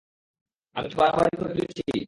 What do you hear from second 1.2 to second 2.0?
করে ফেলেছি?